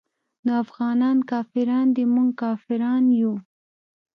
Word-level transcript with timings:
نو 0.45 0.51
افغانان 0.63 1.17
کافران 1.31 1.85
دي 1.95 2.03
موږ 2.13 2.29
کافران 2.43 3.03
يو. 3.21 3.33